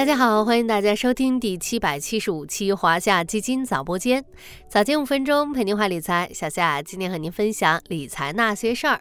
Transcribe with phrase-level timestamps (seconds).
[0.00, 4.24] 大家好，欢迎大家收听第七百七十五期华夏基金早播间，
[4.66, 6.26] 早间五分钟陪您话理财。
[6.32, 8.98] 小夏今天和您分享理财那些事儿。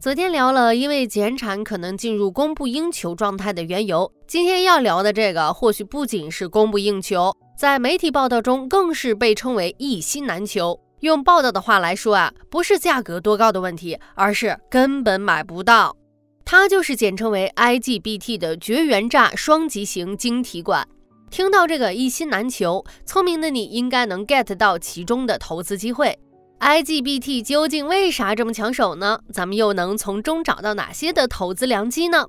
[0.00, 10.76] 昨天聊了因为减产可能进入供不应求状态的缘由，今天要聊的这个或许不仅是供不应求，在媒体报道中更是被称为一心难求。
[11.02, 15.96] 用报道的话来说啊，不是价格多高的问题，而是根本买不到。
[16.44, 20.86] 它就是简称为 IGBT 的绝缘栅双极型晶体管。
[21.30, 26.18] 听到这个一心难求，聪明的你应该能 get 到其中的投资机会。
[26.60, 29.18] IGBT 究竟为啥这么抢手呢？
[29.32, 32.26] 咱们又能从中找到哪些的投资良机呢？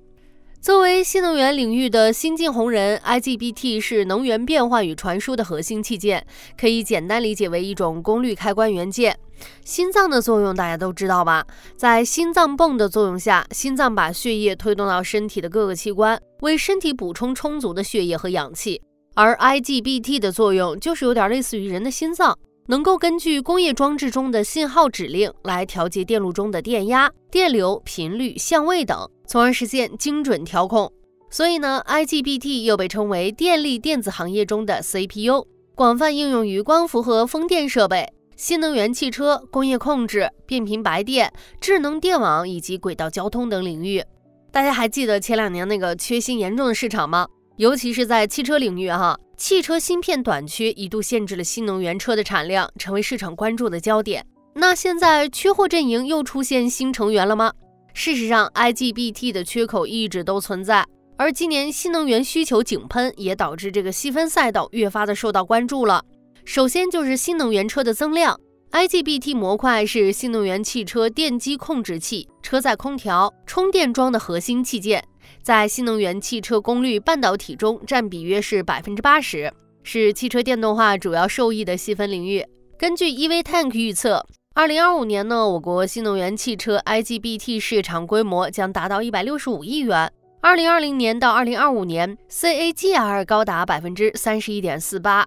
[0.61, 6.25] 作为新能源领域的新晋红人，IGBT 是能源变换与传输的核心器件，
[6.57, 9.19] 可以简单理解为一种功率开关元件。
[9.63, 11.45] 心脏的作用大家都知道吧？
[11.75, 18.81] 在心脏泵的作用下，心脏把血液推动到身体的各个器官，为身体补充充足的血液和氧气。
[19.15, 22.37] 而 IGBT 的作用就是有点类似于人的心脏。
[22.67, 30.89] 能够根据工业装置中的信号指令来调节电路中的电压、电流、频率、相位等，从而实现精准调控。
[31.29, 41.31] 所以呢，IGBT 又被称为电力电子行业中的 CPU，广泛应用于光伏和风电设备、新能源汽车、工业控制、变频白电、
[41.61, 44.03] 智能电网以及轨道交通等领域。
[44.51, 47.27] 大家还记得前两年那个缺芯严重的市场吗？
[47.57, 54.25] 尤其是在汽车领域，哈，汽车芯片短缺一度限制了新能源车的产量，成为市场关注的焦点。
[54.55, 57.51] 那现在缺货阵营又出现新成员了吗？
[57.93, 60.83] 事实上，IGBT 的缺口一直都存在，
[61.15, 66.03] 而今年新能源需求井喷，也导致这个细分赛道越发的受到关注了。
[66.45, 68.39] 首先就是新能源车的增量
[68.71, 75.03] ，IGBT 模块是新能源汽车电机控制器、车载空调、充电桩的核心器件。
[75.41, 79.51] 在新能源汽车功率半导体中占比约是百分之八十，
[79.83, 82.45] 是汽车电动化主要受益的细分领域。
[82.77, 90.11] 根据 EVTank 预测，二零二五年呢，我国新能源汽车 IGBT 市场规模将达到一百六十五亿元。
[90.41, 95.25] 二零二零年到二零二五年，CAGR 高达百分之三十一点四八。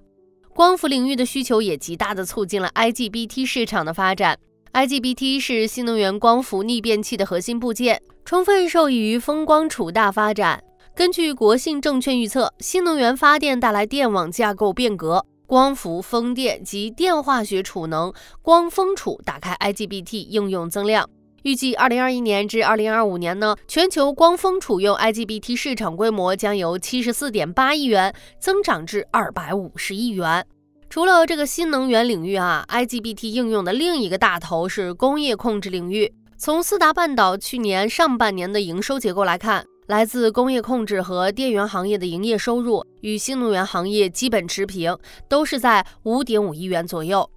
[0.56, 4.39] 光伏领域的需求也极大的促进了 IGBT 市场的发展。
[4.72, 8.00] IGBT 是新能源光伏逆变器的核心部件。
[8.25, 10.65] 充分受益于风光储大发展。
[10.95, 21.06] 根据国信证券预测，新能源发电带来电网架构变革，光伏、风电及电化学储能、光风储打开 IGBT 应用增量。
[21.42, 30.44] 预计二零二一年至二零二五年呢，全球光风储用 IGBT 市场规模将由七十四点八亿元增长至二百五十亿元。
[30.88, 36.12] 除了这个新能源领域啊，IGBT 应用的另一个大头是工业控制领域。
[36.36, 44.97] 从思达半岛去年上半年的营收结构来看，来自工业控制和电源行业的营业收入与新能源行业基本持平，
[45.28, 47.28] 都是在五点五亿元左右。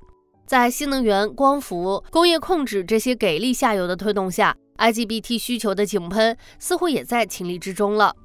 [0.49, 8.15] 在新能源、光伏、工业控制这些给力下游的推动下，IGBT 需求的井喷似乎也在情理之中了。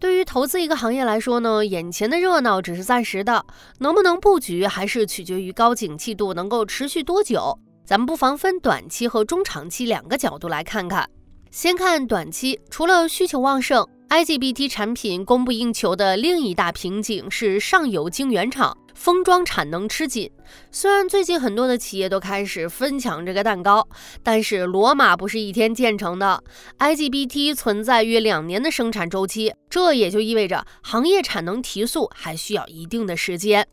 [0.00, 3.44] 对于投资一个行业来说呢，眼前的热闹只是暂时的，
[3.80, 7.54] 能不能布局还是取决于高景气度能够持续多久。
[7.84, 11.06] 咱们不妨分短期和中长期两个角度来看看。
[11.50, 20.30] 先看短期，除了需求旺盛，IGBT 产品供不应求的另一大瓶颈是上游晶圆厂封装产能吃紧。
[20.70, 23.88] 虽然最近很多的企业都开始分抢这个蛋糕，
[24.22, 26.44] 但是罗马不是一天建成的。
[26.78, 33.66] IGBT 存在约两年的生产周期，这也就意味着行业产能提速还需要一定的时间。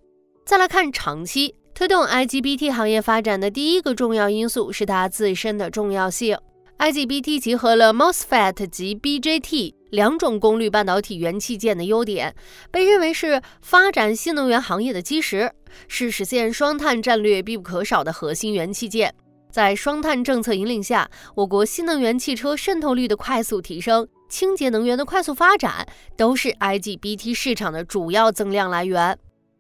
[0.44, 1.54] 再来看长期。
[1.74, 6.38] 推动 IGBT 行业发展的第一个重要因素是它自身的重要性。
[6.78, 12.34] IGBT 集合了 MOSFET 及 BJT 两种功率半导体元器件的优点，
[12.72, 15.52] 被认为是发展新能源行业的基石，
[15.88, 19.14] 是实现双碳战略必不可少的核心元器件。
[19.52, 25.86] 在双碳政策引领下，我国新能源汽车渗透率的快速提升、清洁能源的快速发展，
[26.16, 29.18] 都是 IGBT 市场的主要增量来源。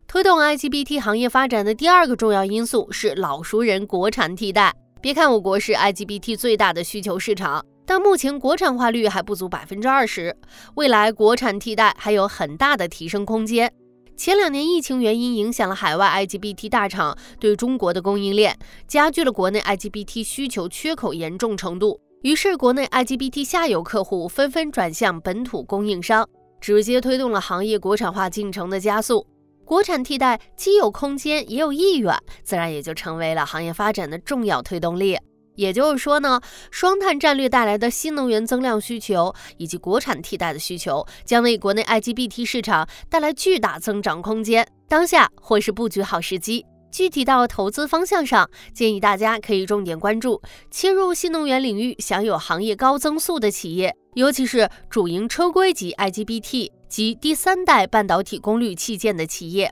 [0.07, 4.73] 推动 IGBT 行业发展的第二个重要因素是老熟人国产替代。
[5.01, 10.35] 别看我国是 IGBT 最大的需求市场，但目前国产化率还不足百分之二十，
[10.75, 13.71] 未来国产替代还有很大的提升空间。
[14.15, 18.55] 前两年疫情原因影响了海外 IGBT 大厂对中国的供应链，
[18.87, 21.99] 加剧了国内 IGBT 需求缺口严重程度。
[22.21, 26.29] 于是，国内 IGBT 下游客户纷纷转向本土供应商，
[26.59, 29.25] 直接推动了行业国产化进程的加速。
[29.65, 35.17] 国产替代既有空间也有意愿，自然也就成为了行业发展的重要推动力。
[35.61, 36.41] 也就是说呢，
[36.71, 44.67] 双碳战略带来的新能源增量需求以及国产替代的需求，将为国内 IGBT 市场带来巨大增长空间。
[44.89, 46.65] 当下或是布局好时机。
[46.91, 50.41] 具体到投资方向上，建议大家可以重点关注
[50.71, 59.71] 切入新能源领域享有行业高增速的企业，尤其是主营车规级 IGBT 及第三代半导体功率器件的企业。